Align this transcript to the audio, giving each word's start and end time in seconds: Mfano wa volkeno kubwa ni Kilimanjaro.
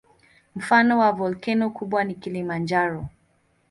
Mfano 0.55 0.99
wa 0.99 1.11
volkeno 1.11 1.69
kubwa 1.69 2.03
ni 2.03 2.15
Kilimanjaro. 2.15 3.09